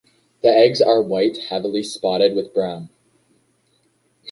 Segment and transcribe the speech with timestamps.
[0.41, 2.89] The eggs are white heavily spotted with brown.